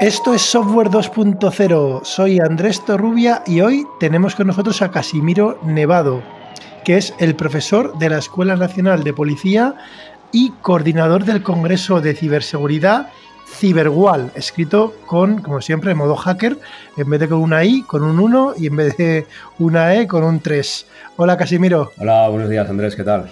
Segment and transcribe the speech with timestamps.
[0.00, 2.04] Esto es Software 2.0.
[2.04, 6.22] Soy Andrés Torrubia y hoy tenemos con nosotros a Casimiro Nevado,
[6.86, 9.74] que es el profesor de la Escuela Nacional de Policía
[10.32, 13.10] y coordinador del Congreso de Ciberseguridad
[13.46, 16.56] Ciberwall, escrito con, como siempre, modo hacker,
[16.96, 19.26] en vez de con una I, con un 1 y en vez de
[19.58, 20.86] una E, con un 3.
[21.16, 21.92] Hola Casimiro.
[21.98, 23.28] Hola, buenos días Andrés, ¿qué tal?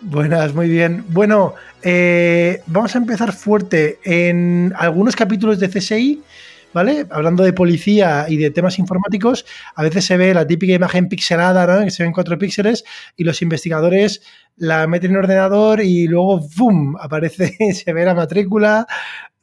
[0.00, 1.04] Buenas, muy bien.
[1.08, 3.98] Bueno, eh, vamos a empezar fuerte.
[4.04, 6.22] En algunos capítulos de CSI,
[6.74, 7.06] ¿vale?
[7.10, 11.66] Hablando de policía y de temas informáticos, a veces se ve la típica imagen pixelada,
[11.66, 11.82] ¿no?
[11.82, 12.84] Que se ven cuatro píxeles
[13.16, 14.22] y los investigadores
[14.56, 16.96] la meten en ordenador y luego ¡bum!
[17.00, 18.86] aparece, se ve la matrícula,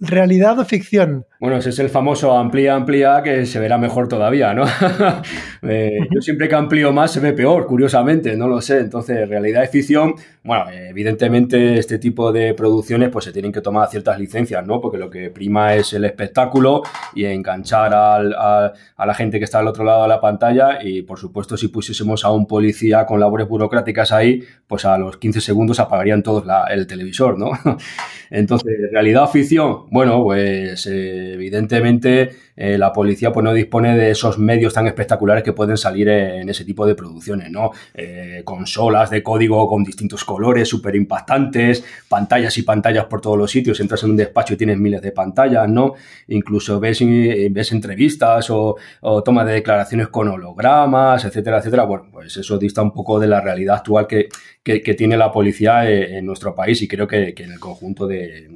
[0.06, 1.26] ¿Realidad o ficción?
[1.40, 4.66] Bueno, ese es el famoso amplía, amplía, que se verá mejor todavía, ¿no?
[5.66, 8.80] Eh, yo siempre que amplío más se ve peor, curiosamente, no lo sé.
[8.80, 13.88] Entonces, realidad y ficción, bueno, evidentemente este tipo de producciones pues se tienen que tomar
[13.88, 14.82] ciertas licencias, ¿no?
[14.82, 16.84] Porque lo que prima es el espectáculo
[17.16, 21.18] y enganchar a, la gente que está al otro lado de la pantalla y, por
[21.18, 25.80] supuesto, si pusiésemos a un policía con labores burocráticas ahí, pues a los 15 segundos
[25.80, 27.52] apagarían todos el televisor, ¿no?
[28.30, 34.12] Entonces, realidad o ficción, bueno, pues eh, evidentemente eh, la policía pues, no dispone de
[34.12, 37.72] esos medios tan espectaculares que pueden salir en ese tipo de producciones, ¿no?
[37.94, 43.50] Eh, consolas de código con distintos colores, súper impactantes, pantallas y pantallas por todos los
[43.50, 45.94] sitios, entras en un despacho y tienes miles de pantallas, ¿no?
[46.28, 47.00] Incluso ves,
[47.52, 51.84] ves entrevistas o, o tomas de declaraciones con hologramas, etcétera, etcétera.
[51.86, 54.30] Bueno, pues eso dista un poco de la realidad actual que,
[54.64, 58.48] tiene la policía en, nuestro país y creo que, en el conjunto de,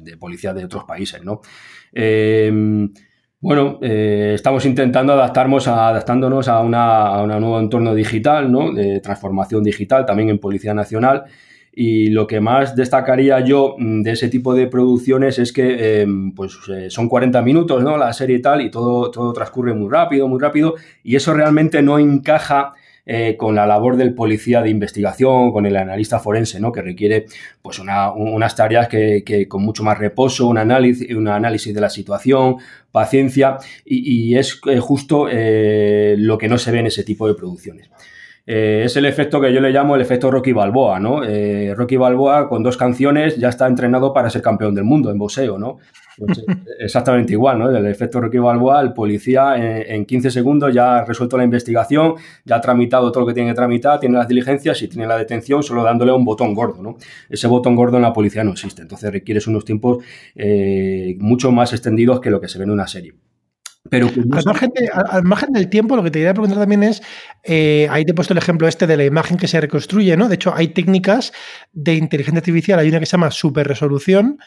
[0.00, 1.42] de, policías de otros países, ¿no?
[3.44, 8.72] Bueno, eh, estamos intentando adaptarnos a, adaptándonos a, una, un nuevo entorno digital, ¿no?
[8.72, 11.24] De transformación digital, también en Policía Nacional.
[11.70, 16.32] Y lo que más destacaría yo mm, de ese tipo de producciones es que em,
[16.32, 17.98] pues, eh, son 40 minutos, ¿no?
[17.98, 21.82] La serie y tal, y todo, todo transcurre muy rápido, muy rápido, y eso realmente
[21.82, 22.72] no encaja
[23.06, 26.72] eh, con la labor del policía de investigación, con el analista forense, ¿no?
[26.72, 27.26] que requiere
[27.60, 32.56] pues unas tareas que, con mucho más reposo, un análisis, un análisis de la situación,
[32.90, 37.34] paciencia, y, es eh, justo eh, lo que no se ve en ese tipo de
[37.34, 37.90] producciones.
[38.46, 41.22] es el efecto que yo le llamo el efecto Rocky Balboa, ¿no?
[41.74, 45.58] Rocky Balboa con dos canciones ya está entrenado para ser campeón del mundo en boxeo,
[45.58, 45.78] ¿no?
[46.16, 46.44] Pues, eh,
[46.80, 47.70] exactamente igual, ¿no?
[47.70, 52.14] El efecto Rocky Balboa, el policía en, 15 segundos ya ha resuelto la investigación,
[52.44, 55.16] ya ha tramitado todo lo que tiene que tramitar, tiene las diligencias y tiene la
[55.16, 56.96] detención solo dándole un botón gordo, ¿no?
[57.28, 60.04] Ese botón gordo en la policía no existe, entonces requieres unos tiempos
[60.34, 63.14] eh, mucho más extendidos que lo que se ve en una serie.
[63.90, 64.08] Pero
[65.10, 67.02] al, margen del tiempo, lo que te quería preguntar también es,
[67.42, 70.30] eh, ahí te he puesto el ejemplo este de la imagen que se reconstruye, ¿no?
[70.30, 71.34] De hecho, hay técnicas
[71.74, 74.38] de inteligencia artificial, hay una que se llama super resolución,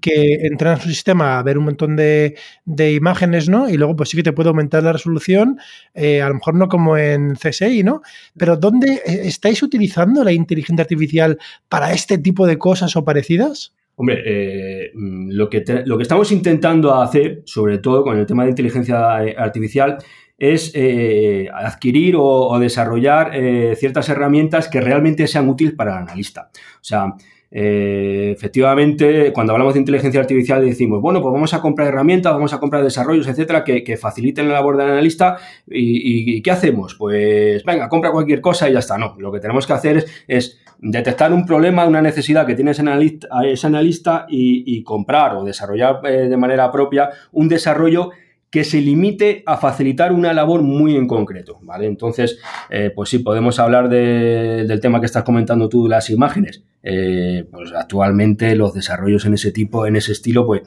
[0.00, 2.36] que entra en su sistema a ver un montón de,
[2.66, 3.68] imágenes, ¿no?
[3.68, 5.58] Y luego pues sí que te puede aumentar la resolución,
[5.92, 8.00] eh, a lo mejor no como en CSI, ¿no?
[8.36, 13.74] Pero ¿dónde eh, estáis utilizando la inteligencia artificial para este tipo de cosas o parecidas?
[13.98, 18.44] Hombre, eh, mm, lo, que lo que estamos intentando hacer, sobre todo con el tema
[18.44, 19.96] de inteligencia eh, artificial,
[20.38, 23.32] es eh, adquirir o, desarrollar
[23.74, 26.50] ciertas herramientas que realmente sean útiles para el analista.
[26.52, 27.14] O sea,
[27.50, 32.60] efectivamente, cuando hablamos de inteligencia artificial decimos, bueno, pues vamos a comprar herramientas, vamos a
[32.60, 35.38] comprar desarrollos, etcétera, que, faciliten la labor del analista.
[35.66, 36.96] Y, ¿qué hacemos?
[36.96, 38.98] Pues venga, compra cualquier cosa y ya está.
[38.98, 42.82] No, lo que tenemos que hacer es detectar un problema, una necesidad que tiene ese
[42.82, 48.10] analista, ese analista y, comprar o desarrollar eh, de manera propia un desarrollo
[48.50, 51.86] que se limite a facilitar una labor muy en concreto, ¿vale?
[51.86, 52.38] Entonces,
[52.70, 56.62] eh, pues sí, podemos hablar del tema que estás comentando tú, de las imágenes.
[56.88, 60.62] Eh, pues actualmente los desarrollos en ese tipo, en ese estilo, pues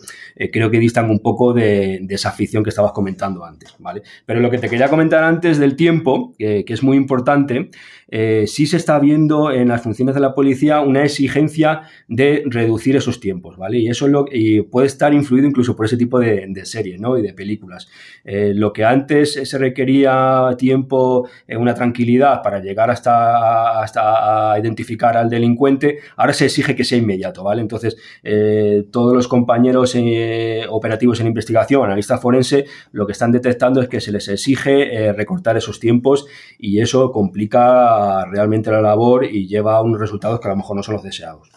[0.51, 4.03] creo que distan un poco de, esa afición que estabas comentando antes, ¿vale?
[4.25, 7.69] Pero lo que te quería comentar antes del tiempo, que es muy importante,
[8.09, 12.95] eh, sí se está viendo en las funciones de la policía una exigencia de reducir
[12.95, 13.79] esos tiempos, ¿vale?
[13.79, 17.17] Y eso lo, y puede estar influido incluso por ese tipo de, series, ¿no?
[17.17, 17.88] Y de películas.
[18.25, 26.00] lo que antes se requería tiempo, una tranquilidad para llegar hasta, hasta identificar al delincuente,
[26.15, 27.62] ahora se exige que sea inmediato, ¿vale?
[27.62, 33.81] Entonces, eh, todos los compañeros eh, operativos en investigación, analistas forense, lo que están detectando
[33.81, 36.25] es que se les exige eh, recortar esos tiempos
[36.57, 37.99] y eso complica
[38.31, 41.04] realmente la labor y lleva a unos resultados que a lo mejor no son los
[41.04, 41.50] deseados.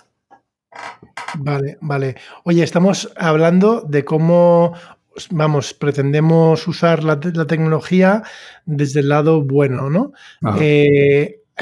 [1.39, 2.17] Vale, vale.
[2.45, 4.75] Oye, estamos hablando de cómo
[5.31, 8.23] vamos, pretendemos usar la, tecnología
[8.65, 10.13] desde el lado bueno, ¿no?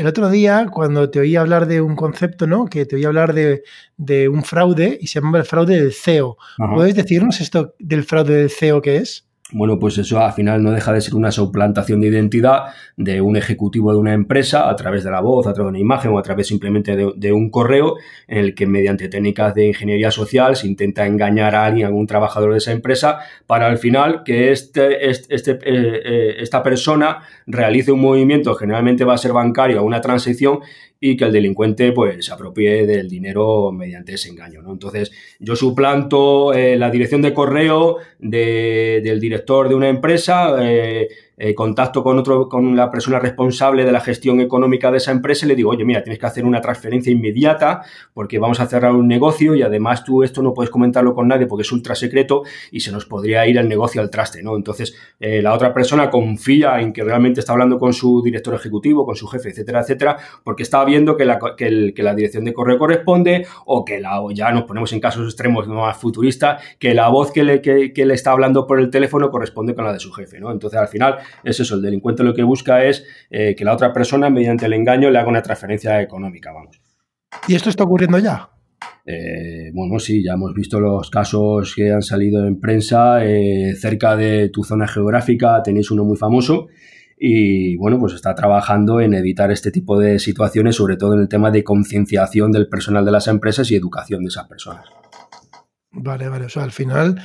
[0.01, 2.67] el otro día, cuando te oí hablar de un concepto, ¿no?
[2.67, 6.37] Que te oí hablar de, un fraude y se llama el fraude del CEO.
[6.75, 9.27] ¿Puedes decirnos esto del fraude del CEO qué es?
[9.53, 12.67] Bueno, pues eso al final no deja de ser una suplantación de identidad
[12.97, 15.79] de un ejecutivo de una empresa a través de la voz, a través de una
[15.79, 17.97] imagen o a través simplemente de, un correo
[18.29, 22.07] en el que mediante técnicas de ingeniería social se intenta engañar a alguien, a algún
[22.07, 27.23] trabajador de esa empresa, para al final que este, este, este eh, eh, esta persona
[27.47, 30.61] realice un movimiento, generalmente va a ser bancario, una transición
[31.01, 34.61] y que el delincuente pues se apropie del dinero mediante ese engaño.
[34.61, 34.73] ¿no?
[34.73, 41.09] Entonces, yo suplanto eh, la dirección de correo del director de una empresa, eh,
[41.43, 45.47] eh, contacto con otro, con la persona responsable de la gestión económica de esa empresa
[45.47, 47.81] y le digo, oye, mira, tienes que hacer una transferencia inmediata
[48.13, 51.47] porque vamos a cerrar un negocio y además tú esto no puedes comentarlo con nadie
[51.47, 54.55] porque es ultra secreto y se nos podría ir el negocio al traste, ¿no?
[54.55, 59.07] Entonces, eh, la otra persona confía en que realmente está hablando con su director ejecutivo,
[59.07, 62.77] con su jefe, etcétera, etcétera, porque está viendo que la, que, la dirección de correo
[62.77, 67.33] corresponde o que la, ya nos ponemos en casos extremos más futuristas, que la voz
[67.33, 70.39] que le, que le está hablando por el teléfono corresponde con la de su jefe,
[70.39, 70.53] ¿no?
[70.53, 73.93] Entonces, al final, es eso, el delincuente lo que busca es eh, que la otra
[73.93, 76.81] persona, mediante el engaño, le haga una transferencia económica, vamos.
[77.49, 78.51] ¿Y esto está ocurriendo ya?
[79.07, 83.25] Eh, bueno, sí, ya hemos visto los casos que han salido en prensa.
[83.25, 86.69] Eh, cerca de tu zona geográfica tenéis uno muy famoso
[87.23, 91.29] y bueno, pues está trabajando en evitar este tipo de situaciones, sobre todo en el
[91.29, 94.87] tema de concienciación del personal de las empresas y educación de esas personas.
[95.93, 97.21] Vale, vale, o sea, al final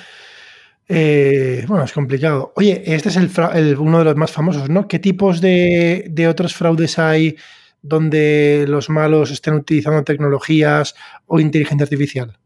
[0.88, 2.54] eh, bueno, es complicado.
[2.56, 4.88] Oye, este es el, uno de los más famosos, ¿no?
[4.88, 7.38] ¿Qué tipos de, otros fraudes hay
[7.82, 10.96] donde los malos estén utilizando tecnologías
[11.26, 12.38] o inteligencia artificial?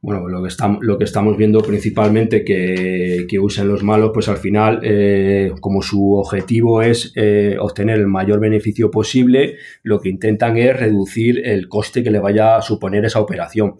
[0.00, 4.28] Bueno, lo que, estamos, lo que estamos viendo principalmente que, que usan los malos, pues
[4.28, 10.08] al final, eh, como su objetivo es eh, obtener el mayor beneficio posible, lo que
[10.08, 13.74] intentan es reducir el coste que le vaya a suponer esa operación.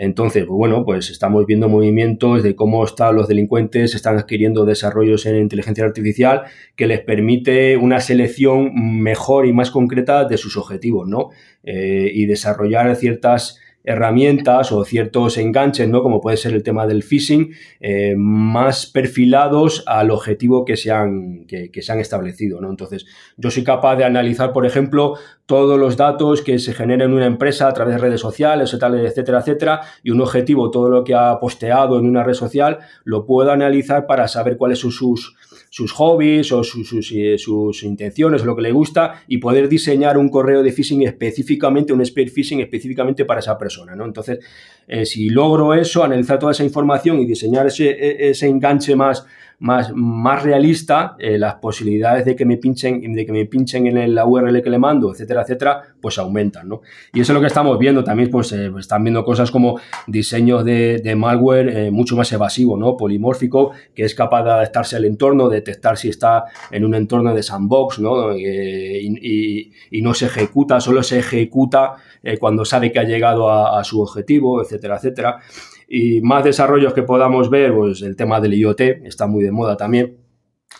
[0.00, 5.26] Entonces, pues bueno, pues estamos viendo movimientos de cómo están los delincuentes, están adquiriendo desarrollos
[5.26, 6.42] en inteligencia artificial
[6.76, 8.70] que les permite una selección
[9.02, 11.30] mejor y más concreta de sus objetivos, ¿no?
[11.64, 16.02] Eh, y desarrollar ciertas herramientas o ciertos enganches, ¿no?
[16.02, 21.46] Como puede ser el tema del phishing, eh, más perfilados al objetivo que se han,
[21.46, 22.68] que, se han establecido, ¿no?
[22.68, 23.06] Entonces,
[23.38, 25.14] yo soy capaz de analizar, por ejemplo,
[25.46, 29.38] todos los datos que se generan en una empresa a través de redes sociales, etcétera,
[29.38, 33.50] etcétera, y un objetivo, todo lo que ha posteado en una red social, lo puedo
[33.50, 35.34] analizar para saber cuáles son sus
[35.70, 40.16] sus hobbies o sus, sus, eh, sus, intenciones, lo que le gusta, y poder diseñar
[40.18, 43.77] un correo de phishing específicamente, un spear phishing específicamente para esa persona.
[43.86, 44.38] Entonces,
[44.86, 49.26] eh, si logro eso, analizar toda esa información y diseñar ese, e, ese enganche más
[49.60, 54.14] más, más realista, eh, las posibilidades de que me pinchen, de que me pinchen en
[54.14, 56.82] la URL que le mando, etcétera, etcétera, pues aumentan, ¿no?
[57.12, 60.64] Y eso es lo que estamos viendo también, pues eh, están viendo cosas como diseños
[60.64, 62.96] de, malware eh, mucho más evasivo, ¿no?
[62.96, 67.42] Polimórfico, que es capaz de adaptarse al entorno, detectar si está en un entorno de
[67.42, 68.36] sandbox, ¿no?
[68.36, 71.96] Y, no se ejecuta, solo se ejecuta
[72.38, 75.40] cuando sabe que ha llegado a, a su objetivo, etcétera, etcétera.
[75.88, 79.76] Y más desarrollos que podamos ver, pues el tema del IoT está muy de moda
[79.76, 80.28] también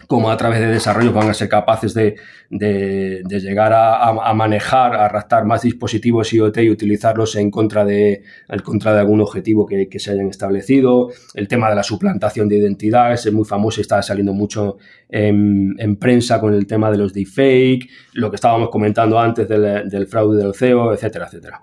[0.06, 2.16] como a través de desarrollos van a ser capaces de,
[2.50, 8.22] llegar a, manejar, a raptar más dispositivos IoT y utilizarlos en contra de,
[8.62, 11.08] contra de algún objetivo que, se hayan establecido.
[11.34, 14.76] El tema de la suplantación de identidades es muy famoso y está saliendo mucho
[15.09, 20.06] en, prensa con el tema de los deepfake, lo que estábamos comentando antes del, del
[20.06, 21.62] fraude del CEO, etcétera, etcétera.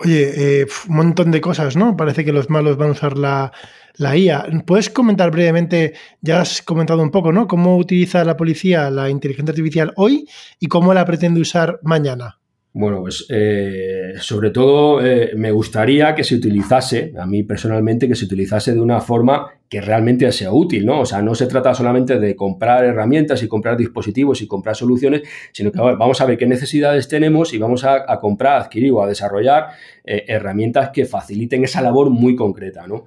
[0.00, 1.96] Oye, eh, un montón de cosas, ¿no?
[1.96, 3.52] Parece que los malos van a usar la,
[3.96, 4.46] la IA.
[4.64, 7.48] ¿Puedes comentar brevemente, ya has comentado un poco, ¿no?
[7.48, 10.28] ¿Cómo utiliza la policía la inteligencia artificial hoy
[10.60, 12.38] y cómo la pretende usar mañana?
[12.80, 18.14] Bueno, pues eh, sobre todo eh, me gustaría que se utilizase, a mí personalmente, que
[18.14, 21.00] se utilizase de una forma que realmente sea útil, ¿no?
[21.00, 25.22] O sea, no se trata solamente de comprar herramientas y comprar dispositivos y comprar soluciones,
[25.50, 29.08] sino que vamos a ver qué necesidades tenemos y vamos a, comprar, adquirir o a
[29.08, 29.70] desarrollar
[30.04, 33.06] eh, herramientas que faciliten esa labor muy concreta, ¿no?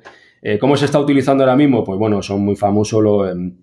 [0.59, 1.85] ¿Cómo se está utilizando ahora mismo?
[1.85, 3.55] Pues bueno, son muy famosos los em,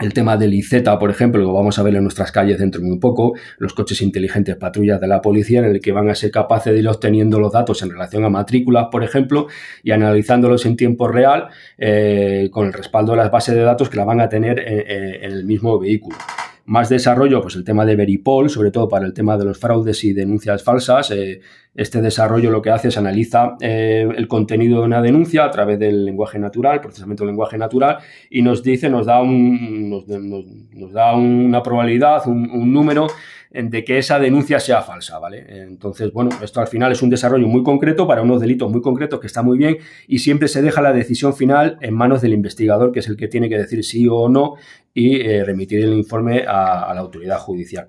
[0.00, 2.88] el tema del IZ, por ejemplo, lo vamos a ver en nuestras calles dentro de
[2.88, 6.30] muy poco, los coches inteligentes patrullas de la policía, en el que van a ser
[6.30, 9.48] capaces de ir obteniendo los datos en relación a matrículas, por ejemplo,
[9.82, 13.96] y analizándolos en tiempo real eh, con el respaldo de las bases de datos que
[13.96, 16.16] la van a tener en, el mismo vehículo.
[16.64, 20.04] Más desarrollo, pues el tema de Veripol, sobre todo para el tema de los fraudes
[20.04, 21.40] y denuncias falsas, eh,
[21.74, 25.78] este desarrollo lo que hace es analiza eh, el contenido de una denuncia a través
[25.78, 27.98] del lenguaje natural, procesamiento del lenguaje natural,
[28.28, 33.06] y nos dice, nos da, un, nos, da una probabilidad, un, número
[33.52, 35.44] de que esa denuncia sea falsa, ¿vale?
[35.64, 39.18] Entonces, bueno, esto al final es un desarrollo muy concreto para unos delitos muy concretos
[39.18, 42.92] que está muy bien y siempre se deja la decisión final en manos del investigador,
[42.92, 44.54] que es el que tiene que decir sí o no
[44.94, 47.88] y eh, remitir el informe a la autoridad judicial.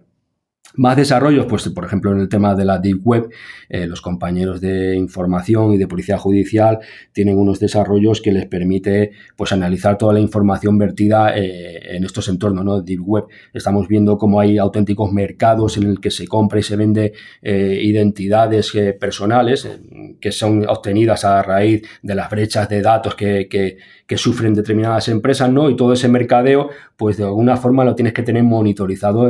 [0.75, 3.29] Más desarrollos, pues por ejemplo en el tema de la Deep Web,
[3.69, 6.79] eh, los compañeros de información y de policía judicial
[7.11, 12.29] tienen unos desarrollos que les permite pues analizar toda la información vertida eh, en estos
[12.29, 12.81] entornos, ¿no?
[12.81, 13.25] Deep Web.
[13.53, 17.79] Estamos viendo cómo hay auténticos mercados en el que se compra y se vende eh,
[17.83, 19.67] identidades personales
[20.19, 25.07] que son obtenidas a raíz de las brechas de datos que, que, que sufren determinadas
[25.09, 25.69] empresas, ¿no?
[25.69, 29.29] Y todo ese mercadeo, pues de alguna forma lo tienes que tener monitorizado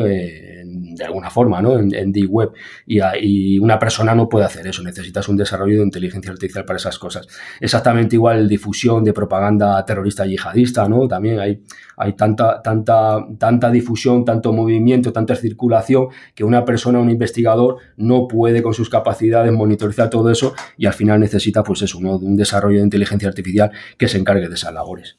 [0.95, 1.77] de alguna forma, ¿no?
[1.77, 2.51] En, en Web.
[2.85, 4.83] Y, una persona no puede hacer eso.
[4.83, 7.27] Necesitas un desarrollo de inteligencia artificial para esas cosas.
[7.59, 11.07] Exactamente igual difusión de propaganda terrorista yihadista, ¿no?
[11.07, 11.61] También hay,
[11.97, 18.27] hay tanta, tanta, tanta difusión, tanto movimiento, tanta circulación, que una persona, un investigador, no
[18.27, 22.77] puede con sus capacidades monitorizar todo eso y al final necesita, pues eso, un desarrollo
[22.77, 25.17] de inteligencia artificial que se encargue de esas labores.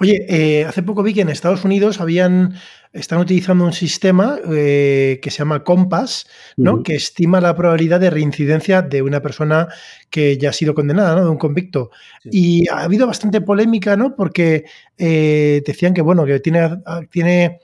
[0.00, 2.54] Oye, eh, hace poco vi que en Estados Unidos habían
[2.92, 6.82] están utilizando un sistema eh, que se llama Compass, ¿no?
[6.82, 9.68] que estima la probabilidad de reincidencia de una persona
[10.08, 11.24] que ya ha sido condenada, ¿no?
[11.24, 11.90] de un convicto.
[12.24, 14.16] Y ha habido bastante polémica, ¿no?
[14.16, 14.64] porque
[14.96, 16.70] eh, decían que, bueno, que tiene,
[17.10, 17.60] tiene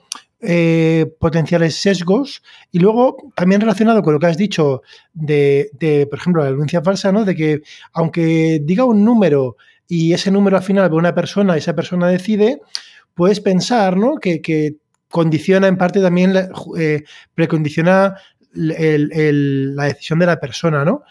[1.19, 4.81] potenciales sesgos y luego también relacionado con lo que has dicho
[5.13, 7.25] de, de, por ejemplo, la denuncia falsa, ¿no?
[7.25, 7.61] de que
[7.93, 9.55] aunque diga un número
[9.93, 12.61] y ese número al final ve una persona y esa persona decide,
[13.13, 14.15] puedes pensar ¿no?
[14.15, 16.33] que, condiciona en parte también,
[16.79, 17.03] eh,
[17.35, 18.15] precondiciona
[18.55, 21.03] la decisión de la persona, ¿no?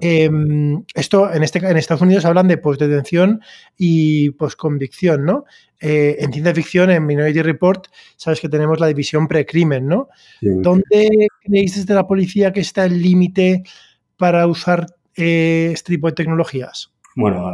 [0.00, 3.42] Em, esto en, este, en Estados Unidos hablan de postdetención
[3.76, 5.44] y postconvicción, ¿no?
[5.78, 10.08] Eh, en ciencia ficción, en Minority Report, sabes que tenemos la división precrimen, ¿no?
[10.40, 13.62] ¿Dónde creéis desde la policía que está el límite
[14.16, 16.90] para usar eh, este tipo de tecnologías?
[17.16, 17.52] Bueno,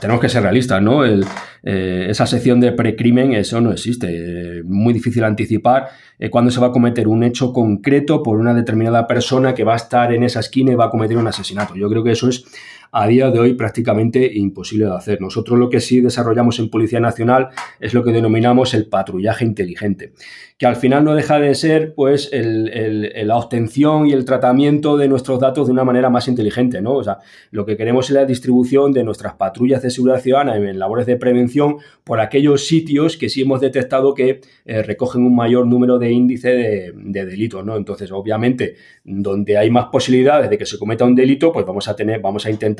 [0.00, 1.04] tenemos que ser realistas, ¿no?
[1.04, 4.62] Eh, esa sección de precrimen, eso no existe.
[4.64, 9.06] muy difícil anticipar eh, cuándo se va a cometer un hecho concreto por una determinada
[9.06, 11.74] persona que va a estar en esa esquina y va a cometer un asesinato.
[11.76, 12.44] Yo creo que eso es
[12.92, 15.20] a día de hoy prácticamente imposible de hacer.
[15.20, 17.48] Nosotros lo que sí desarrollamos en Policía Nacional
[17.80, 20.12] es lo que denominamos el patrullaje inteligente,
[20.58, 25.40] que al final no deja de ser pues la obtención y el tratamiento de nuestros
[25.40, 26.94] datos de una manera más inteligente, ¿no?
[26.94, 27.18] O sea,
[27.50, 31.16] lo que queremos es la distribución de nuestras patrullas de seguridad ciudadana en, labores de
[31.16, 36.10] prevención por aquellos sitios que sí hemos detectado que eh, recogen un mayor número de
[36.10, 37.76] índice de, de, delitos, ¿no?
[37.76, 41.96] Entonces, obviamente, donde hay más posibilidades de que se cometa un delito, pues vamos a
[41.96, 42.75] tener, vamos a intentar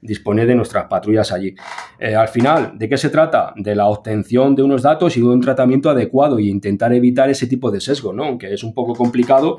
[0.00, 1.54] disponer de nuestras patrullas allí.
[1.98, 3.52] Eh, al final, ¿de qué se trata?
[3.56, 7.46] De la obtención de unos datos y de un tratamiento adecuado y intentar evitar ese
[7.46, 8.24] tipo de sesgo, ¿no?
[8.24, 9.58] Aunque es un poco complicado,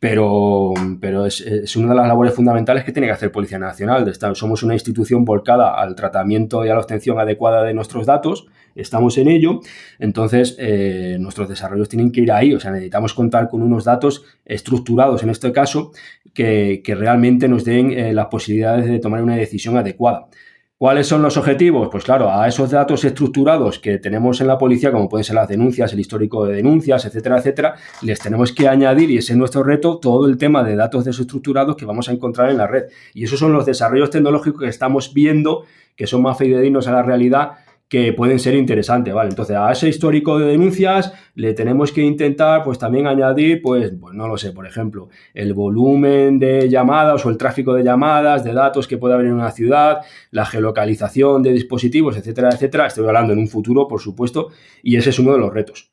[0.00, 4.12] pero, pero es, una de las labores fundamentales que tiene que hacer Policía Nacional.
[4.34, 9.18] Somos una institución volcada al tratamiento y a la obtención adecuada de nuestros datos, estamos
[9.18, 9.60] en ello,
[9.98, 14.24] entonces eh, nuestros desarrollos tienen que ir ahí, o sea, necesitamos contar con unos datos
[14.44, 15.90] estructurados, en este caso,
[16.38, 20.28] que, realmente nos den eh, las posibilidades de tomar una decisión adecuada.
[20.76, 21.88] ¿Cuáles son los objetivos?
[21.90, 25.48] Pues claro, a esos datos estructurados que tenemos en la policía, como pueden ser las
[25.48, 29.64] denuncias, el histórico de denuncias, etcétera, etcétera, les tenemos que añadir, y ese es nuestro
[29.64, 32.84] reto, todo el tema de datos desestructurados que vamos a encontrar en la red.
[33.12, 35.64] Y esos son los desarrollos tecnológicos que estamos viendo
[35.96, 37.54] que son más fidedignos a la realidad
[37.88, 39.30] que pueden ser interesantes, ¿vale?
[39.30, 44.14] Entonces, a ese histórico de denuncias le tenemos que intentar, pues también añadir, pues, pues
[44.14, 48.52] no lo sé, por ejemplo, el volumen de llamadas o el tráfico de llamadas, de
[48.52, 52.86] datos que puede haber en una ciudad, la geolocalización de dispositivos, etcétera, etcétera.
[52.86, 54.48] Estoy hablando en un futuro, por supuesto,
[54.82, 55.90] y ese es uno de los retos.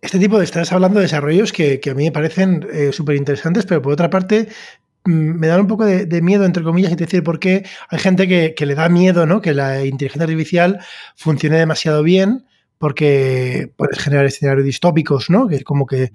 [0.00, 3.66] Este tipo de, estás hablando de desarrollos que, a mí me parecen eh, súper interesantes,
[3.66, 4.48] pero por otra parte,
[5.10, 8.66] me da un poco de, miedo, entre comillas, y decir por qué hay gente que,
[8.66, 9.40] le da miedo, ¿no?
[9.40, 10.80] Que la inteligencia artificial
[11.14, 12.44] funcione demasiado bien
[12.78, 15.48] porque puedes generar escenarios distópicos, ¿no?
[15.48, 16.12] Que es como que,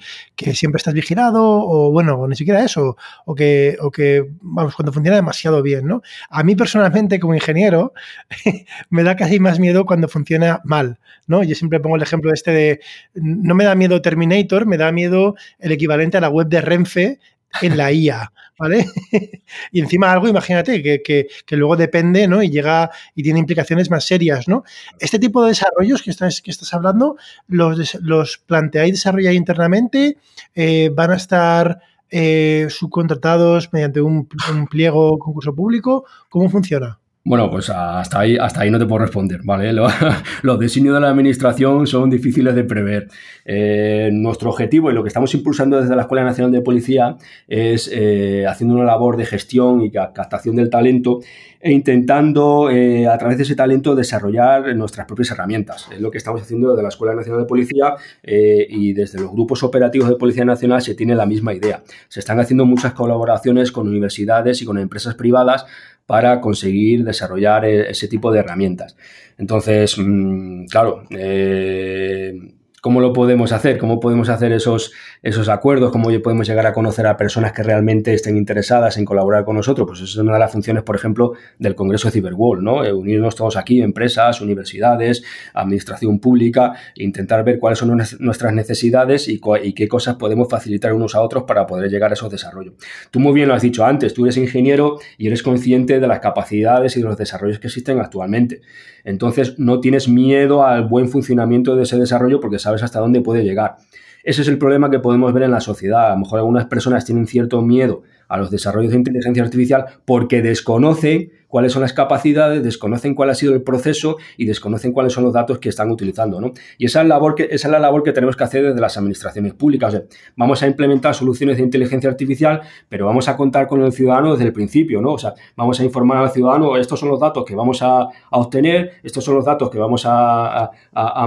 [0.53, 5.15] siempre estás vigilado, o bueno, ni siquiera eso, o que, o que, vamos, cuando funciona
[5.15, 6.01] demasiado bien, ¿no?
[6.29, 7.93] A mí personalmente, como ingeniero,
[8.89, 11.43] me da casi más miedo cuando funciona mal, ¿no?
[11.43, 12.79] Yo siempre pongo el ejemplo este de,
[13.15, 17.19] no me da miedo Terminator, me da miedo el equivalente a la web de Renfe
[17.61, 18.85] en la IA, ¿vale?
[19.71, 22.41] y encima algo, imagínate, que, luego depende, ¿no?
[22.41, 24.63] Y llega y tiene implicaciones más serias, ¿no?
[24.99, 27.17] Este tipo de desarrollos que estás, que estás hablando,
[27.47, 30.17] ¿los, los planteáis desarrollar internamente?
[30.55, 31.79] Eh, ¿Van a estar
[32.09, 36.05] eh, subcontratados mediante un, un pliego concurso público?
[36.29, 37.00] ¿Cómo funciona?
[37.23, 39.71] Bueno, pues hasta ahí, hasta ahí no te puedo responder, ¿vale?
[40.41, 43.09] Los, designios de la administración son difíciles de prever.
[43.45, 47.91] Eh, nuestro objetivo y lo que estamos impulsando desde la Escuela Nacional de Policía es
[47.93, 51.19] eh, haciendo una labor de gestión y captación del talento
[51.59, 55.89] e intentando eh, a través de ese talento desarrollar nuestras propias herramientas.
[55.93, 59.61] Es lo que estamos haciendo desde la Escuela Nacional de Policía y desde los grupos
[59.61, 61.83] operativos de Policía Nacional se tiene la misma idea.
[62.07, 65.67] Se están haciendo muchas colaboraciones con universidades y con empresas privadas
[66.11, 68.97] para conseguir desarrollar e-, ese tipo de herramientas.
[69.37, 72.33] Entonces, mm, claro, eh,
[72.81, 73.77] ¿Cómo lo podemos hacer?
[73.77, 75.91] ¿Cómo podemos hacer esos, esos acuerdos?
[75.91, 79.87] ¿Cómo podemos llegar a conocer a personas que realmente estén interesadas en colaborar con nosotros?
[79.87, 82.83] Pues eso es una de las funciones, por ejemplo, del Congreso Cyberworld, ¿no?
[82.83, 85.23] Eh, unirnos todos aquí, empresas, universidades,
[85.53, 90.91] administración pública, e intentar ver cuáles son nuestras necesidades y, y, qué cosas podemos facilitar
[90.93, 92.73] unos a otros para poder llegar a esos desarrollos.
[93.11, 96.19] Tú muy bien lo has dicho antes, tú eres ingeniero y eres consciente de las
[96.19, 98.61] capacidades y de los desarrollos que existen actualmente.
[99.03, 103.43] Entonces no tienes miedo al buen funcionamiento de ese desarrollo porque sabes hasta dónde puede
[103.43, 103.77] llegar.
[104.23, 106.07] Ese es el problema que podemos ver en la sociedad.
[106.07, 110.41] A lo mejor algunas personas tienen cierto miedo a los desarrollos de inteligencia artificial porque
[110.41, 115.25] desconocen cuáles son las capacidades, desconocen cuál ha sido el proceso y desconocen cuáles son
[115.25, 116.39] los datos que están utilizando.
[116.39, 116.53] ¿no?
[116.77, 118.79] Y esa es, la labor que, esa es la labor que tenemos que hacer desde
[118.79, 120.01] las administraciones públicas.
[120.37, 124.45] vamos a implementar soluciones de inteligencia artificial, pero vamos a contar con el ciudadano desde
[124.45, 125.01] el principio.
[125.01, 125.11] ¿no?
[125.11, 128.93] O sea, vamos a informar al ciudadano, estos son los datos que vamos a, obtener,
[129.03, 130.71] estos son los datos que vamos a,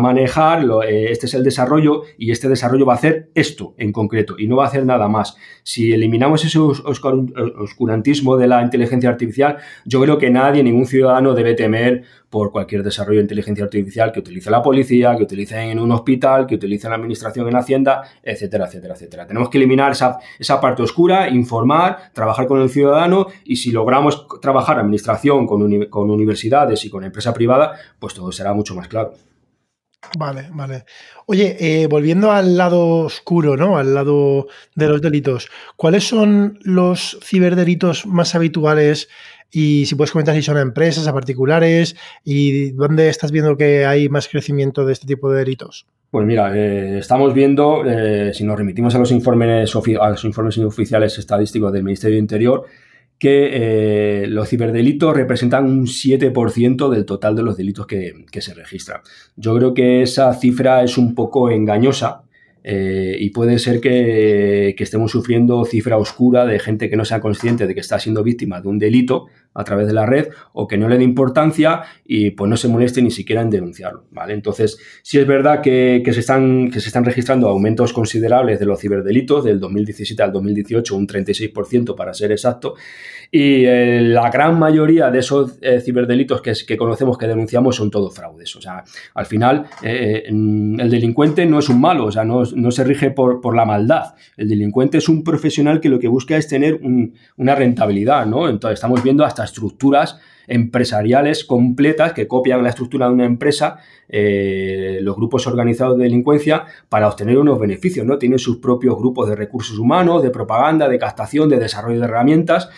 [0.01, 4.37] manejar, eh, este es el desarrollo y este desarrollo va a hacer esto en concreto
[4.39, 5.37] y no va a hacer nada más.
[5.63, 11.55] Si eliminamos ese oscurantismo de la inteligencia artificial, yo creo que nadie, ningún ciudadano debe
[11.55, 15.93] temer por cualquier desarrollo de inteligencia artificial que utilice la policía, que utilice en un
[15.93, 19.27] hospital, que utilice la administración en Hacienda, etcétera, etcétera, etcétera.
[19.27, 24.27] Tenemos que eliminar esa, esa parte oscura, informar, trabajar con el ciudadano y si logramos
[24.41, 29.13] trabajar administración con, con universidades y con empresa privada, pues todo será mucho más claro.
[30.19, 30.85] Vale, vale.
[31.27, 33.79] Oye, eh, volviendo al lado oscuro, ¿no?
[33.79, 39.09] Al lado de los delitos, ¿cuáles son los ciberdelitos más habituales
[39.55, 43.87] y si puedes comentar si son a empresas, a particulares y dónde estás viendo que
[43.87, 45.87] hay más crecimiento de este tipo de delitos.
[46.15, 50.59] Pues mira, eh, estamos viendo, eh, si nos remitimos a los informes, a los informes
[50.59, 52.65] oficiales estadísticos del Ministerio de Interior,
[53.19, 59.01] que eh, los ciberdelitos representan un 7% del total de los delitos que, se registran.
[59.37, 62.23] Yo creo que esa cifra es un poco engañosa
[62.67, 67.75] y puede ser que, estemos sufriendo cifra oscura de gente que no sea consciente de
[67.75, 70.89] que está siendo víctima de un delito a través de la red o que no
[70.89, 74.05] le dé importancia y pues no se moleste ni siquiera en denunciarlo.
[74.11, 74.35] ¿vale?
[74.35, 78.81] Entonces, sí es verdad que, se están, que se están registrando aumentos considerables de los
[78.81, 82.75] ciberdelitos del 2017 al 2018, un 36% para ser exacto,
[83.31, 87.91] y eh, la gran mayoría de esos eh, ciberdelitos que, que, conocemos, que denunciamos, son
[87.91, 88.55] todos fraudes.
[88.57, 92.85] O sea, al final, el delincuente no es un malo, o sea, no, no se
[92.85, 94.15] rige por, la maldad.
[94.37, 96.81] El delincuente es un profesional que lo que busca es tener
[97.37, 98.49] una rentabilidad, ¿no?
[98.49, 103.79] Entonces estamos viendo hasta estructuras empresariales completas que copian la estructura de una empresa,
[104.09, 108.19] eh, los grupos organizados de delincuencia, para obtener unos beneficios, ¿no?
[108.19, 112.69] Tienen sus propios grupos de recursos humanos, de propaganda, de captación, de desarrollo de herramientas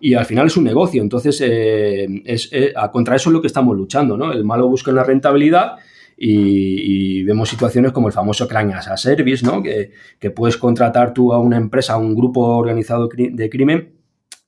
[0.00, 1.02] y al final es un negocio.
[1.02, 4.32] Entonces, eh, es, eh, contra eso es lo que estamos luchando, ¿no?
[4.32, 5.76] El malo busca una rentabilidad
[6.18, 9.62] y, vemos situaciones como el famoso Crime as a Service, ¿no?
[9.62, 13.95] Que, que puedes contratar tú a una empresa, a un grupo organizado de crimen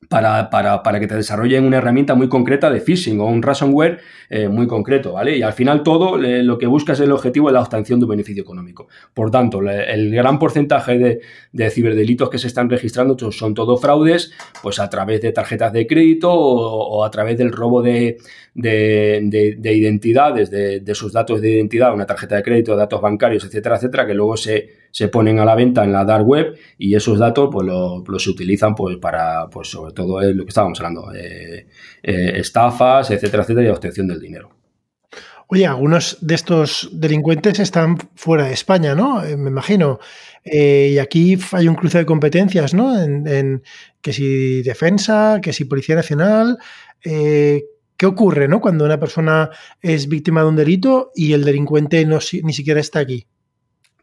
[0.09, 3.99] para, para, para, que te desarrollen una herramienta muy concreta de phishing o un ransomware
[4.31, 5.37] eh, muy concreto, ¿vale?
[5.37, 8.11] Y al final todo lo que buscas es el objetivo de la obtención de un
[8.11, 8.89] beneficio económico.
[9.13, 11.21] Por tanto, el gran porcentaje de,
[11.53, 14.33] de, ciberdelitos que se están registrando son todos fraudes,
[14.63, 18.19] pues a través de tarjetas de crédito o, a través del robo de,
[18.55, 23.77] de, de identidades, de, sus datos de identidad, una tarjeta de crédito, datos bancarios, etcétera,
[23.77, 27.19] etcétera, que luego se, se ponen a la venta en la dark web y esos
[27.19, 31.67] datos pues los se utilizan pues para, pues sobre todo lo que estábamos hablando, eh,
[32.03, 34.51] eh, estafas, etcétera, etcétera, y obtención del dinero.
[35.51, 39.25] Oye, algunos de estos delincuentes están fuera de España, ¿no?
[39.25, 39.99] Eh, me imagino.
[40.45, 43.01] y aquí hay un cruce de competencias, ¿no?
[43.01, 43.63] En,
[44.03, 46.59] que si defensa, que si Policía Nacional.
[47.99, 48.61] ¿Qué ocurre, ¿no?
[48.61, 49.51] Cuando una persona
[49.83, 53.27] es víctima de un delito y el delincuente no, ni siquiera está aquí.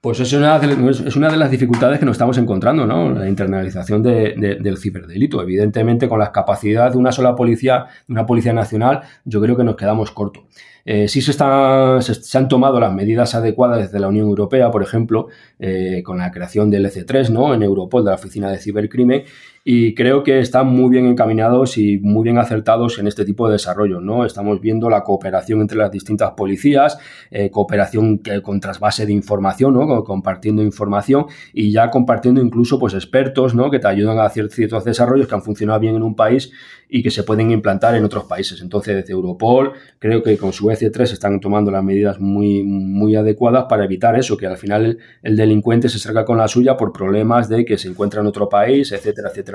[0.05, 3.09] Pues es una, de, es una de las dificultades que nos estamos encontrando, ¿no?
[3.09, 5.41] La internalización del ciberdelito.
[5.41, 9.75] Evidentemente, con las capacidades de una sola policía, una policía nacional, yo creo que nos
[9.75, 10.43] quedamos cortos.
[10.85, 15.29] Eh, sí se, se, han tomado las medidas adecuadas desde la Unión Europea, por ejemplo,
[15.57, 17.55] eh, con la creación del EC3, ¿no?
[17.55, 19.23] En Europol, de la Oficina de Cibercrimen,
[19.67, 23.53] y creo que están muy bien encaminados y muy bien acertados en este tipo de
[23.53, 23.99] desarrollo.
[23.99, 24.23] ¿no?
[24.23, 26.99] Estamos viendo la cooperación entre las distintas policías,
[27.31, 30.03] eh, cooperación con trasvase de información, ¿no?
[30.03, 33.71] compartiendo información y ya compartiendo incluso pues, expertos ¿no?
[33.71, 36.51] que te ayudan a hacer ciertos desarrollos que han funcionado bien en un país
[36.89, 38.61] y que se pueden implantar en otros países.
[38.61, 43.65] Entonces, desde Europol, creo que con su EC3 están tomando las medidas muy, muy adecuadas
[43.67, 47.49] para evitar eso, que al final el, delincuente se salga con la suya por problemas
[47.49, 49.54] de que se encuentra en otro país, etcétera, etcétera,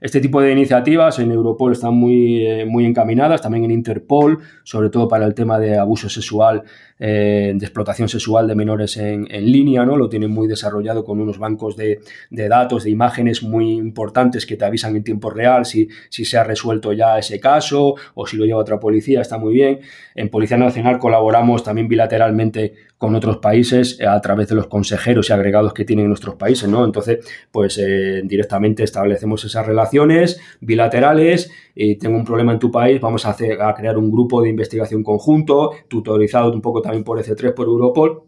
[0.00, 4.90] Este tipo de iniciativas en Europol están muy, eh, muy encaminadas, también en Interpol, sobre
[4.90, 6.62] todo para el tema de abuso sexual
[7.02, 9.96] eh, de explotación sexual de menores en, línea, ¿no?
[9.96, 14.66] Lo tienen muy desarrollado con unos bancos de, datos, de imágenes muy importantes que te
[14.66, 18.44] avisan en tiempo real si, si se ha resuelto ya ese caso o si lo
[18.44, 19.80] lleva otra policía, está muy bien.
[20.14, 25.30] En Policía Nacional colaboramos también bilateralmente con otros países eh, a través de los consejeros
[25.30, 26.84] y agregados que tienen nuestros países, ¿no?
[26.84, 33.00] Entonces, pues eh, directamente establecemos esas relaciones bilaterales y tengo un problema en tu país,
[33.00, 37.18] vamos a, hacer, a crear un grupo de investigación conjunto, tutorizado un poco también por
[37.18, 38.24] EC3, por Europol,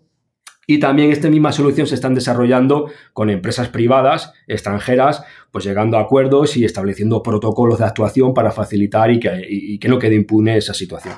[0.66, 6.00] y también esta misma solución se están desarrollando con empresas privadas extranjeras, pues llegando a
[6.00, 11.12] acuerdos y estableciendo protocolos de actuación para facilitar y que no quede impune esa situación.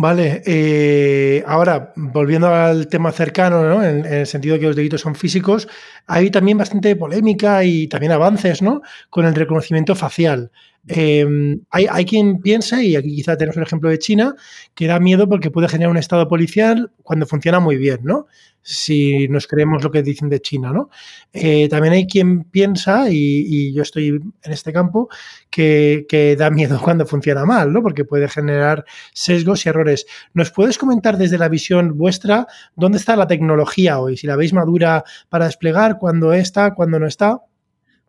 [0.00, 3.82] Vale, eh, ahora volviendo al tema cercano, ¿no?
[3.82, 5.66] en, el sentido de que los delitos son físicos,
[6.06, 8.80] hay también bastante polémica y también avances ¿no?
[9.10, 10.52] con el reconocimiento facial.
[10.86, 14.34] Em, hay, hay, quien piensa, y aquí quizá tenemos el ejemplo de China,
[14.74, 18.26] que da miedo porque puede generar un estado policial cuando funciona muy bien, ¿no?
[18.62, 20.88] Si nos creemos lo que dicen de China, ¿no?
[21.32, 25.08] Eh, también hay quien piensa, y, yo estoy en este campo,
[25.50, 27.82] que, que, da miedo cuando funciona mal, ¿no?
[27.82, 30.06] Porque puede generar sesgos y errores.
[30.32, 34.16] ¿Nos puedes comentar desde la visión vuestra dónde está la tecnología hoy?
[34.16, 37.42] Si la veis madura para desplegar, cuándo está, cuándo no está.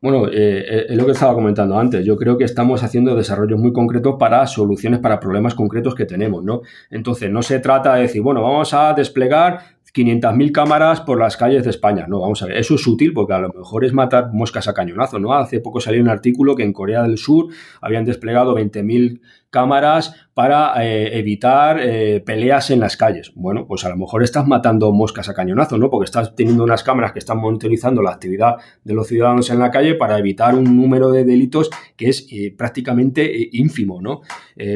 [0.02, 2.06] Bueno, eh, eh, es lo que estaba comentando antes.
[2.06, 6.42] Yo creo que estamos haciendo desarrollos muy concretos para soluciones para problemas concretos que tenemos,
[6.44, 6.62] ¿no?
[6.90, 9.60] Entonces, no se trata de decir, bueno, vamos a desplegar
[9.94, 12.06] 500.000 cámaras por las calles de España.
[12.08, 14.74] No, vamos a ver, eso es útil porque a lo mejor es matar moscas a
[14.74, 15.34] cañonazo, ¿no?
[15.34, 17.48] Hace poco salió un artículo que en Corea del Sur
[17.82, 23.32] habían desplegado 20.000 cámaras para eh, evitar eh, peleas en las calles.
[23.36, 25.90] Bueno, pues a lo mejor estás matando moscas a cañonazo, ¿no?
[25.90, 29.72] Porque estás teniendo unas cámaras que están monitorizando la actividad de los ciudadanos en la
[29.72, 34.22] calle para evitar un número de delitos que es eh, prácticamente ínfimo, ¿no?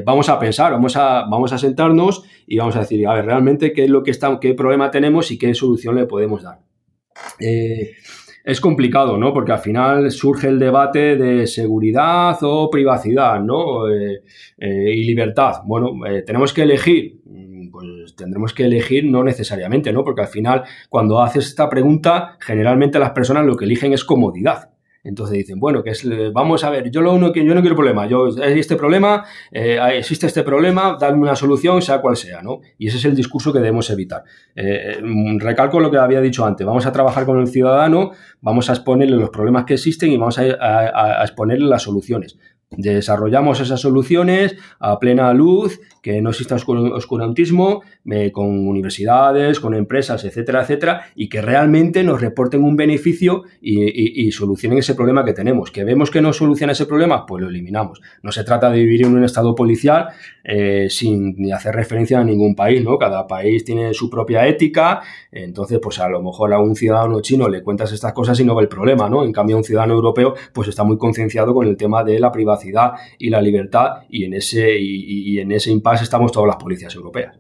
[0.06, 3.74] vamos a pensar, vamos a, vamos a sentarnos y vamos a decir, a ver, realmente
[3.74, 6.60] qué es lo que está, qué problema tenemos y qué solución le podemos dar
[8.44, 9.34] es complicado, ¿no?
[9.34, 13.90] Porque al final surge el debate de seguridad o privacidad, ¿no?
[13.90, 14.22] Eh,
[14.58, 15.62] eh, y libertad.
[15.66, 17.22] Bueno, eh, tenemos que elegir.
[17.26, 20.04] Mm, pues tendremos que elegir no necesariamente, ¿no?
[20.04, 24.73] Porque al final, cuando haces esta pregunta, generalmente las personas lo que eligen es comodidad.
[25.04, 27.76] Entonces dicen, bueno, que es, vamos a ver, yo lo uno que yo no quiero
[27.76, 32.62] problema, yo este problema, eh, existe este problema, dame una solución, sea cual sea, ¿no?
[32.78, 34.24] Y ese es el discurso que debemos evitar.
[34.56, 38.70] Eh, mm, recalco lo que había dicho antes, vamos a trabajar con el ciudadano, vamos
[38.70, 42.38] a exponerle los problemas que existen y vamos a, a exponerle las soluciones.
[42.78, 50.26] Desarrollamos esas soluciones a plena luz, que no exista oscurantismo, eh, con universidades, con empresas,
[50.26, 55.72] etcétera, etcétera, y que realmente nos reporten un beneficio y, solucionen ese problema que tenemos.
[55.72, 58.02] Que vemos que no soluciona ese problema, pues lo eliminamos.
[58.22, 60.08] No se trata de vivir en un estado policial
[60.44, 62.98] eh, sin hacer referencia a ningún país, ¿no?
[62.98, 67.48] Cada país tiene su propia ética, entonces, pues a lo mejor a un ciudadano chino
[67.48, 69.24] le cuentas estas cosas y no ve el problema, ¿no?
[69.24, 72.92] En cambio, un ciudadano europeo, pues está muy concienciado con el tema de la privacidad
[73.18, 77.38] y la libertad y en ese, y, en ese estamos todas las policías europeas.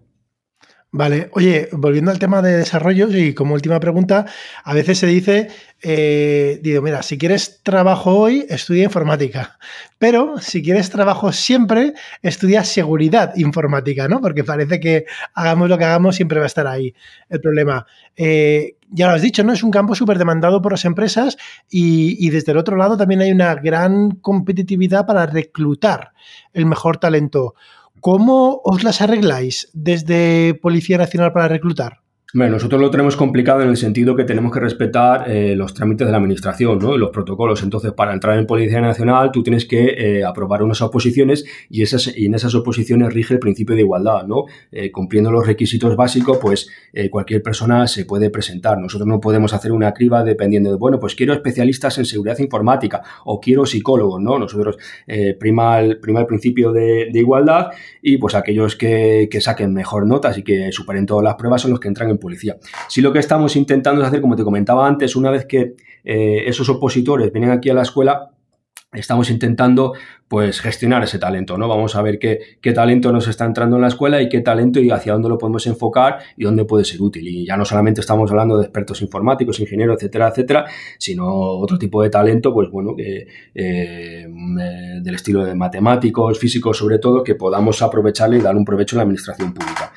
[0.95, 4.27] Vale, oye, volviendo al tema de desarrollo y como última pregunta,
[4.63, 5.47] a veces se dice,
[5.81, 9.57] eh, digo, mira, si quieres trabajo hoy, estudia informática,
[9.97, 14.21] pero si quieres trabajo siempre, estudia seguridad informática, ¿no?
[14.21, 16.93] Porque parece que hagamos lo que hagamos, siempre va a estar ahí
[17.27, 17.87] el problema.
[18.15, 19.51] Eh, ya lo has dicho, ¿no?
[19.51, 21.37] Es un campo súper demandado por las empresas
[21.71, 26.13] y, desde el otro lado también hay una gran competitividad para reclutar
[26.53, 27.55] el mejor talento.
[28.03, 32.02] ¿Cómo os las arregláis desde Policía Nacional para reclutar?
[32.35, 36.07] Bueno, nosotros lo tenemos complicado en el sentido que tenemos que respetar eh, los trámites
[36.07, 36.97] de la administración, ¿no?
[36.97, 37.61] los protocolos.
[37.61, 42.11] Entonces, para entrar en Policía Nacional, tú tienes que eh, aprobar unas oposiciones y, esas,
[42.17, 44.45] y en esas oposiciones rige el principio de igualdad, ¿no?
[44.71, 46.69] Eh, cumpliendo los requisitos básicos, pues
[47.11, 48.79] cualquier persona se puede presentar.
[48.79, 53.01] Nosotros no podemos hacer una criba dependiendo de, bueno, pues quiero especialistas en seguridad informática
[53.25, 54.37] o quiero psicólogos, ¿no?
[54.39, 54.77] Nosotros
[55.39, 60.37] prima, el, prima el principio de, igualdad y pues aquellos que, que saquen mejor notas
[60.37, 62.57] y que superen todas las pruebas son los que entran en policía.
[62.87, 66.67] Si lo que estamos intentando hacer, como te comentaba antes, una vez que eh, esos
[66.69, 68.33] opositores vienen aquí a la escuela,
[68.93, 69.93] estamos intentando
[70.27, 71.67] pues gestionar ese talento, ¿no?
[71.67, 74.79] Vamos a ver qué, qué, talento nos está entrando en la escuela y qué talento
[74.79, 77.27] y hacia dónde lo podemos enfocar y dónde puede ser útil.
[77.27, 80.65] Y ya no solamente estamos hablando de expertos informáticos, ingenieros, etcétera, etcétera,
[80.97, 84.27] sino otro tipo de talento, pues bueno, que, eh,
[85.01, 88.97] del estilo de matemáticos, físicos sobre todo, que podamos aprovecharle y dar un provecho en
[88.97, 89.91] la administración pública.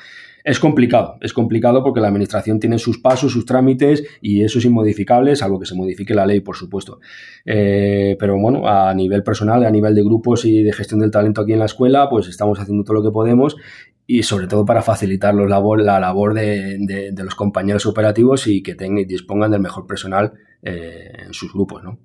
[0.47, 4.63] Es complicado, es complicado porque la administración tiene sus pasos, sus trámites y eso es
[4.65, 7.01] inmodificable, salvo que se modifique la ley, por supuesto.
[7.43, 11.41] Eh, pero bueno, a nivel personal, a nivel de grupos y de gestión del talento
[11.41, 13.57] aquí en la escuela, pues estamos haciendo todo lo que podemos
[14.05, 19.51] y sobre todo para facilitar la labor de, los compañeros operativos y que tengan, dispongan
[19.51, 20.31] del mejor personal
[20.63, 21.83] eh, en sus grupos.
[21.83, 21.99] ¿no?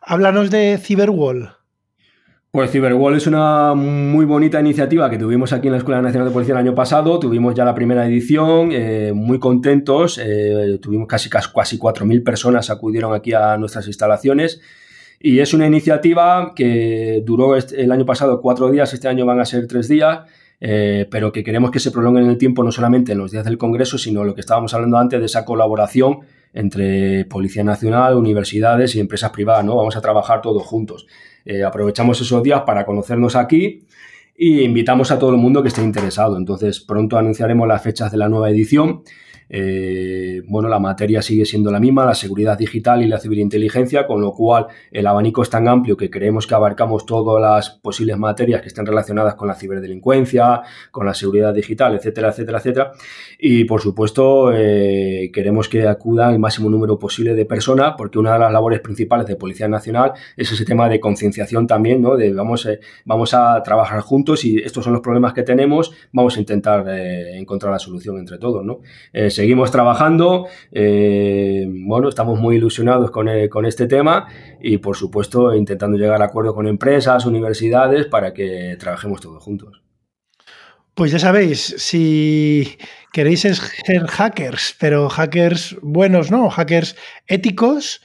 [0.00, 1.57] Háblanos de Cyberwall.
[2.50, 6.32] Pues Cyberwall es una muy bonita iniciativa que tuvimos aquí en la Escuela Nacional de
[6.32, 7.18] Policía el año pasado.
[7.18, 10.18] Tuvimos ya la primera edición, eh, muy contentos.
[10.18, 14.62] Eh, tuvimos casi, casi 4.000 personas acudieron aquí a nuestras instalaciones.
[15.20, 19.44] Y es una iniciativa que duró el año pasado cuatro días, este año van a
[19.44, 20.20] ser tres días.
[20.60, 23.44] Eh, pero que queremos que se prolongue en el tiempo no solamente en los días
[23.44, 26.20] del Congreso, sino lo que estábamos hablando antes de esa colaboración
[26.52, 29.76] entre Policía Nacional, universidades y empresas privadas, ¿no?
[29.76, 31.06] Vamos a trabajar todos juntos.
[31.44, 33.84] Eh, aprovechamos esos días para conocernos aquí
[34.36, 36.36] y invitamos a todo el mundo que esté interesado.
[36.36, 39.02] Entonces, pronto anunciaremos las fechas de la nueva edición
[39.48, 44.20] eh, bueno, la materia sigue siendo la misma, la seguridad digital y la ciberinteligencia, con
[44.20, 48.60] lo cual el abanico es tan amplio que creemos que abarcamos todas las posibles materias
[48.60, 52.92] que estén relacionadas con la ciberdelincuencia, con la seguridad digital, etcétera, etcétera, etcétera.
[53.38, 58.34] Y por supuesto, eh, queremos que acuda el máximo número posible de personas, porque una
[58.34, 62.16] de las labores principales de Policía Nacional es ese tema de concienciación también, ¿no?
[62.16, 66.36] De vamos, eh, vamos a trabajar juntos y estos son los problemas que tenemos, vamos
[66.36, 68.80] a intentar encontrar la solución entre todos, ¿no?
[69.38, 74.26] Seguimos trabajando, eh, bueno, estamos muy ilusionados eh, con, este tema
[74.60, 79.80] y por supuesto intentando llegar a acuerdos con empresas, universidades para que trabajemos todos juntos.
[80.94, 82.78] Pues ya sabéis, si
[83.12, 86.50] queréis ser hackers, pero hackers buenos, ¿no?
[86.50, 86.96] Hackers
[87.28, 88.02] éticos,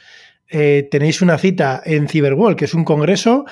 [0.52, 3.46] eh, tenéis una cita en Cyberwall, que es un congreso.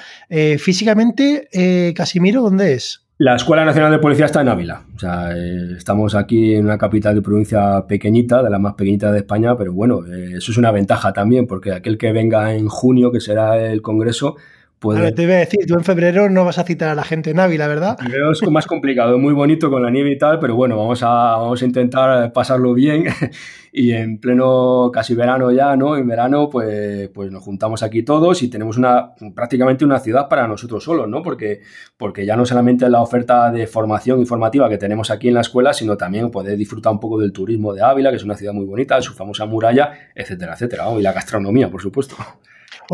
[0.60, 1.50] físicamente,
[1.96, 3.08] Casimiro, ¿dónde es?
[3.24, 4.82] La Escuela Nacional de Policía está en Ávila.
[4.96, 9.12] O sea, eh, estamos aquí en una capital de provincia pequeñita, de la más pequeñita
[9.12, 12.68] de España, pero bueno, eh, eso es una ventaja también, porque aquel que venga en
[12.68, 14.38] junio, que será el Congreso,
[14.82, 15.12] puede...
[15.12, 17.40] te iba a decir, tú en febrero no vas a citar a la gente en
[17.40, 17.98] Ávila, ¿verdad?
[18.00, 21.04] Febrero es más complicado, es muy bonito con la nieve y tal, pero bueno, vamos
[21.04, 23.06] a, vamos a intentar pasarlo bien
[23.72, 25.96] y en pleno casi verano ya, ¿no?
[25.96, 30.48] En verano, pues, pues nos juntamos aquí todos y tenemos una prácticamente una ciudad para
[30.48, 31.22] nosotros solos, ¿no?
[31.22, 31.62] Porque,
[31.96, 35.74] porque ya no solamente la oferta de formación informativa que tenemos aquí en la escuela,
[35.74, 38.66] sino también poder disfrutar un poco del turismo de Ávila, que es una ciudad muy
[38.66, 42.16] bonita, su famosa muralla, etcétera, etcétera, y la gastronomía, por supuesto.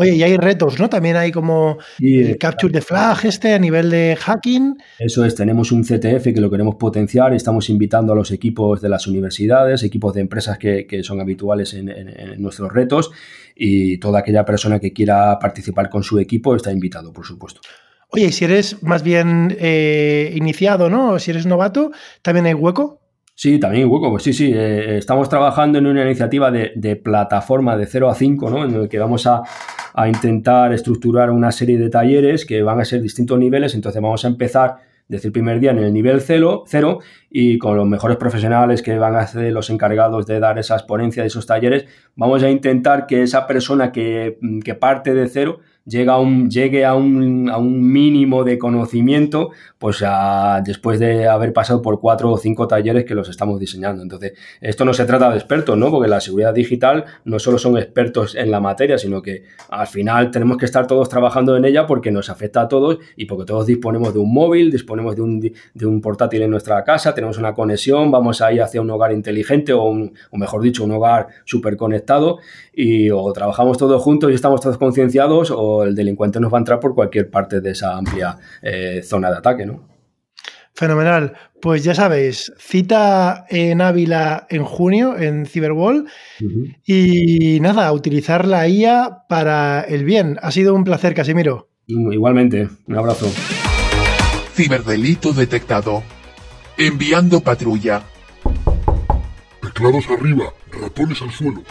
[0.00, 0.88] Oye, y hay retos, ¿no?
[0.88, 4.76] También hay como el Capture the Flag este a nivel de hacking.
[4.96, 8.80] Eso es, tenemos un CTF que lo queremos potenciar y estamos invitando a los equipos
[8.80, 11.90] de las universidades, equipos de empresas que, son habituales en,
[12.40, 13.10] nuestros retos
[13.56, 17.60] y toda aquella persona que quiera participar con su equipo está invitado, por supuesto.
[18.10, 21.18] Oye, y si eres más bien eh, iniciado, ¿no?
[21.18, 21.90] Si eres novato,
[22.22, 23.00] ¿también hay hueco?
[23.34, 24.52] Sí, también hueco, pues sí, sí.
[24.54, 28.64] Eh, estamos trabajando en una iniciativa de, de, plataforma de 0 a 5, ¿no?
[28.64, 29.42] En el que vamos a,
[29.98, 33.74] a intentar estructurar una serie de talleres que van a ser distintos niveles.
[33.74, 34.76] Entonces vamos a empezar
[35.08, 38.96] desde el primer día en el nivel cero, cero y con los mejores profesionales que
[38.96, 43.24] van a ser los encargados de dar esas ponencias, esos talleres, vamos a intentar que
[43.24, 47.90] esa persona que, que parte de cero llega a un, llegue a un, a un
[47.90, 50.04] mínimo de conocimiento, pues
[50.64, 54.02] después de haber pasado por cuatro o cinco talleres que los estamos diseñando.
[54.02, 55.90] Entonces, esto no se trata de expertos, ¿no?
[55.90, 60.30] Porque la seguridad digital no solo son expertos en la materia, sino que al final
[60.30, 63.66] tenemos que estar todos trabajando en ella porque nos afecta a todos y porque todos
[63.66, 67.54] disponemos de un móvil, disponemos de un, de un portátil en nuestra casa, tenemos una
[67.54, 71.76] conexión, vamos a ir hacia un hogar inteligente o, o mejor dicho, un hogar súper
[71.76, 72.38] conectado
[72.74, 76.60] y o trabajamos todos juntos y estamos todos concienciados o el delincuente nos va a
[76.60, 79.88] entrar por cualquier parte de esa amplia eh, zona de ataque, ¿no?
[80.78, 81.34] Fenomenal.
[81.60, 86.06] Pues ya sabéis, cita en Ávila en junio en Cyberwall.
[86.86, 90.38] Y nada, utilizar la IA para el bien.
[90.40, 91.68] Ha sido un placer, Casimiro.
[91.88, 93.26] Igualmente, un abrazo.
[94.54, 96.04] Ciberdelito detectado.
[96.76, 98.02] Enviando patrulla.
[99.60, 101.62] Teclados arriba, ratones al suelo.